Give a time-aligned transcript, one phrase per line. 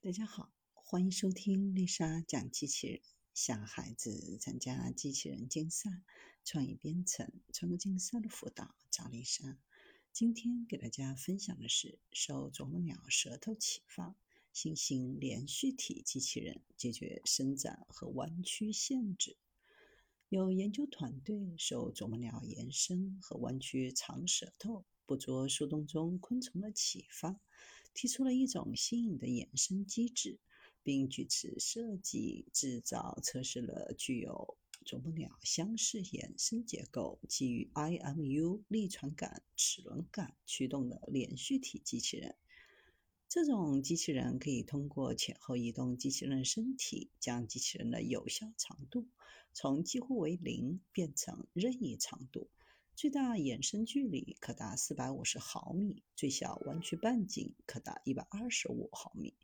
[0.00, 3.00] 大家好，欢迎收听丽莎讲机器人。
[3.34, 5.90] 小孩子参加机器人竞赛、
[6.44, 9.58] 创意编程、创客竞赛的辅导，找丽莎。
[10.12, 14.14] 今天给大家分享的是受啄木鸟舌头启发，
[14.52, 19.36] 新型连续体机器人解决伸展和弯曲限制。
[20.28, 27.40] 有研究团队受啄木鸟延伸和弯曲长舌头捕捉树洞中昆虫的启发。
[27.94, 30.38] 提出了一种新颖的衍生机制，
[30.82, 42.36] 并据此设计、制造、测试了具有啄木鸟相似衍生结构、基于 IMU 力传感齿轮感驱动的连续体机器人。
[43.28, 49.06] 这种机器人可以通过前后移动机器人身体，将机器人的有效长度
[49.52, 52.48] 从几乎为零变成任意长度。
[52.98, 59.36] 最大衍生距离可达四百五十毫米，最小弯曲半径可达一百二十五毫米。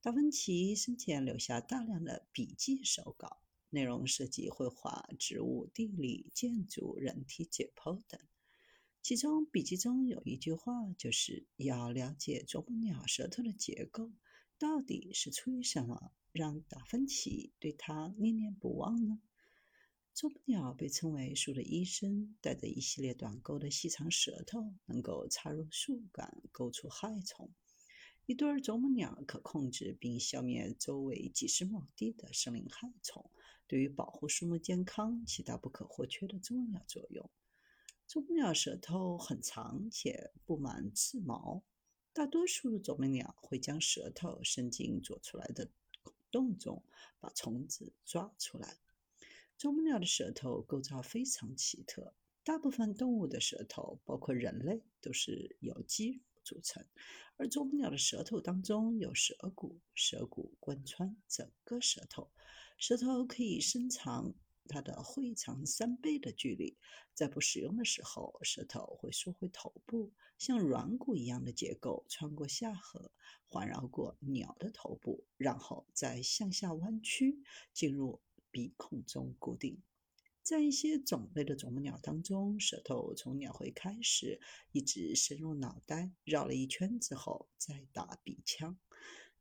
[0.00, 8.18] 达芬奇生前留下大量的笔记手稿，内容涉及绘画、植物、地理、建筑、人体解剖等。
[9.02, 14.10] 其中笔记中有一句话，就是要了解啄木鸟舌头的结构，
[14.58, 19.20] 到底是出于什么让达芬奇对他念念不忘呢？
[20.18, 27.48] 啄木鸟被称为树的医生，带着一系列短钩的细长舌头，能够插入树干，勾出害虫。
[28.26, 33.30] 一对啄木鸟可控制并消灭周围几十亩地的生灵害虫，
[33.68, 37.30] 对于保护树木健康起到不可或缺的重要作用。
[38.08, 41.62] 啄木鸟舌头很长且布满刺毛，
[42.12, 45.70] 大多数啄木鸟会将舌头伸进啄出来的
[46.02, 46.82] 孔洞中，
[47.20, 48.78] 把虫子抓出来。
[49.58, 52.14] 啄木鸟的舌头构造非常奇特，
[52.44, 56.86] 大部分动物的舌头，包括人类，都是由肌肉组成，
[57.36, 62.30] 而啄木鸟的舌头当中有舌骨，舌骨贯穿整个舌头，
[62.78, 64.32] 舌头可以伸长
[64.68, 66.78] 它的喙长三倍的距离。
[67.12, 73.10] 在不使用的时候，舌头会缩回头部，像软骨一样的结构穿过下颌，
[73.48, 77.42] 环绕过鸟的头部，然后再向下弯曲，
[77.74, 78.20] 进入。
[78.50, 79.82] 鼻孔中固定，
[80.42, 84.40] 在一些种类的啄木鸟当中，舌头从鸟喙开始，
[84.72, 88.78] 一直深入脑袋，绕了一圈之后再打鼻腔。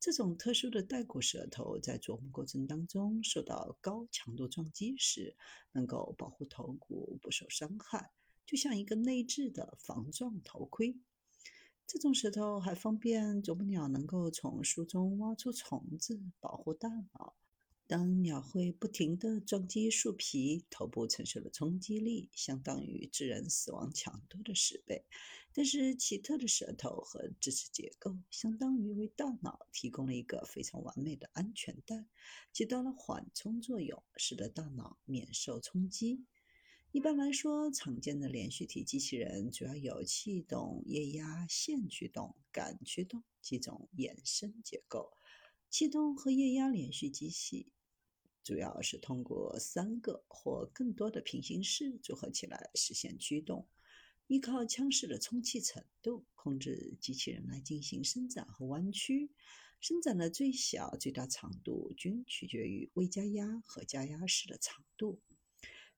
[0.00, 5.34] 这种特殊的带骨舌头在啄木过程当中受到高强度撞击时，
[5.72, 8.10] 能够保护头骨不受伤害，
[8.44, 10.98] 就像一个内置的防撞头盔。
[11.86, 17.36] 这种舌头还方便啄木鸟能够从树中挖出虫子，保护大脑。
[17.86, 25.04] 当鸟会不停地撞击树皮，头部承受的冲击力相当于致人死亡强度的十倍。
[25.52, 32.06] 但是奇特的舌头和支持结构，相当于为大脑提供了一个非常完美的安全带，
[32.52, 36.24] 起到了缓冲作用，使得大脑免受冲击。
[36.90, 45.12] 一般来说，常见的连续体机器人主要有气动、液压、线驱动、感驱动几种衍生结构。
[45.68, 47.72] 气动和液压连续机器
[48.44, 53.66] 主要是通过三个或更多的平行式组合起来实现驱动，
[54.26, 59.32] 依靠腔室的充气程度控制机器人来进行伸展和弯曲。
[59.80, 65.20] 伸展的最小、最大长度均取决于未加压和加压时的长度。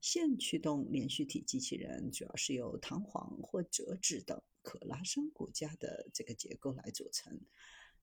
[0.00, 7.40] 线驱动连续体机器人主要是由弹簧或折纸等可拉伸骨架的这个结构来组成。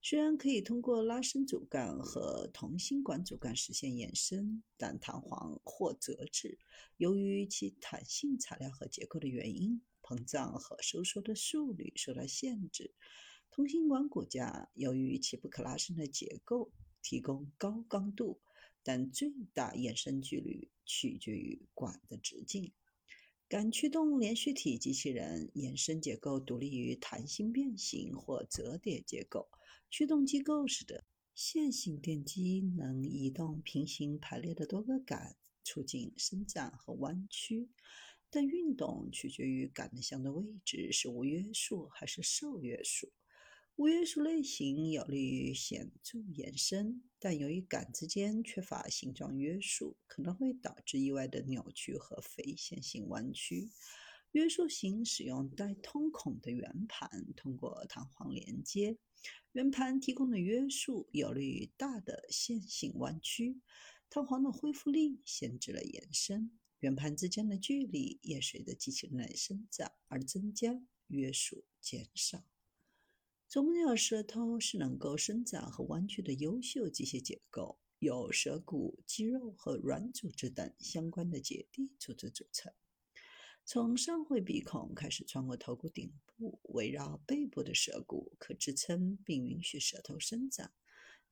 [0.00, 6.58] 虽然可以通过拉伸主干和同心管主干实现延伸，但弹簧或折纸
[6.96, 12.92] 由于其弹性材料和结构的原因，膨胀和收缩的速率受到限制。
[13.50, 16.70] 同心管骨架由于其不可拉伸的结构，
[17.02, 18.40] 提供高刚度，
[18.84, 22.72] 但最大延伸距离取决于管的直径。
[23.48, 29.48] 感驱动连续体机器人延伸结构独立于弹性变形或折叠结构。
[29.88, 35.34] 驱动机构使得线性电机能移动平行排列的多个杆，
[35.64, 37.70] 促进伸展和弯曲。
[38.28, 43.10] 但运动取决于杆的相对位置是无约束还是受约束。
[43.78, 53.70] 无约束类型有利于显著延伸，但由于杆之间缺乏形状约束，可能会导致意外的扭曲和非线性弯曲。
[54.32, 58.98] 约束型使用带通孔的圆盘，通过弹簧连接。
[59.52, 63.60] 圆盘提供的约束有利于大的线性弯曲，
[64.10, 72.42] 弹簧的恢复力限制了延伸，圆盘之间的距离也随着机器人的伸展而增加，约束减少。
[73.48, 82.70] 啄木鸟舌头是能够伸展和弯曲的优秀机械结构，由舌骨、肌肉和软组织等相关的结缔组织组成。
[83.64, 90.70] 从上喙鼻孔开始穿过头骨顶部，围绕背部的舌骨，可支撑并允许舌头伸展。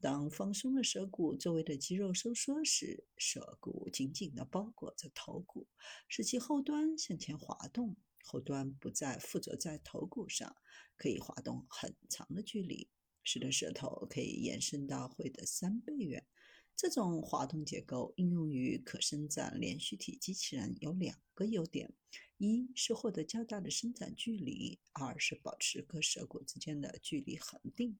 [0.00, 5.66] 当放松了舌骨周围的肌肉收缩时，舌骨紧紧地包裹着头骨，
[6.08, 7.94] 使其后端向前滑动。
[8.28, 10.56] 后端不再附着在头骨上，
[10.96, 12.90] 可以滑动很长的距离，
[13.22, 16.26] 使得舌头可以延伸到喙的三倍远。
[16.74, 21.94] 这种滑动结构应用于可伸展连续体机器人有两个优点：
[22.36, 27.96] 一是获得较大的伸展距离；二是保持各舌骨之间的距离恒定。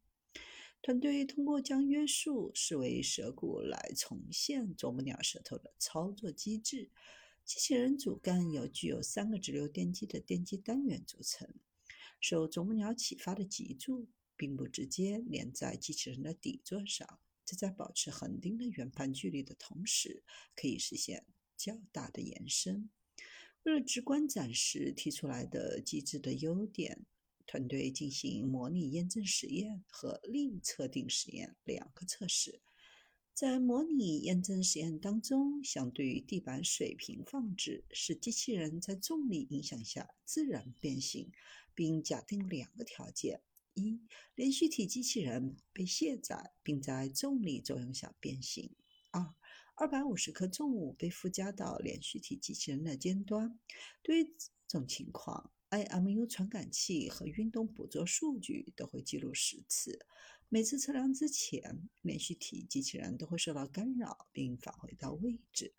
[0.83, 6.91] 团队通过将约束视为舌骨来重现啄木鸟舌头的操作机制。
[7.47, 11.49] 机器人主干由具有三个直流电机的电机单元组成。
[12.21, 20.25] 受啄木鸟启发的脊柱并不直接连在机器人的底座上，这在保持恒定的圆盘距离的同时，
[20.57, 21.25] 可以实现
[21.57, 22.91] 较大的延伸。
[23.63, 27.07] 为了直观展示提出来的机制的优点。
[27.49, 32.61] 团队进行模拟验证实验和力测定实验两个测试。
[33.37, 41.31] 在模拟验证实验当中，相对于地板水平放置，使机器人在重力影响下自然变形，
[41.75, 43.43] 并假定两个条件：
[43.75, 44.01] 一、
[44.35, 48.71] 连续体机器人被卸载并在重力作用下变形；
[49.11, 49.35] 二、
[49.75, 53.61] 二百五十克重物被附加到连续体机器人的尖端。
[54.03, 54.25] 对于
[54.67, 60.07] 这种情况，IMU 传感器和运动捕捉数据都会记录十次。
[60.49, 65.75] 每次测量之前，连续体机器人都会受到干扰并返回到位置。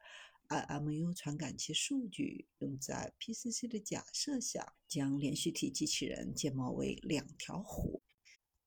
[0.50, 8.02] IMU 传感器数据用在 PCC 的假设下，将连续体机器人建模为两条弧。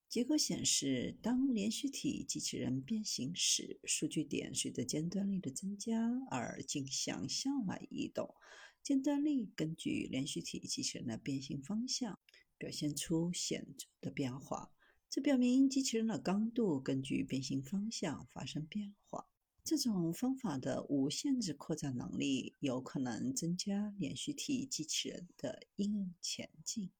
[0.09, 8.35] 结果显示，当连续体机器人变形时，数据点随着尖端力的增加而径向向外移动。
[8.83, 12.19] 尖端力根据连续体机器人的变形方向
[12.57, 14.73] 表现出显著的变化，
[15.11, 19.27] 这表明机器人的刚度根据变形方向发生变化。
[19.65, 26.91] 这种方法的无限制扩展能力有可能增加连续体机器人的应用前景。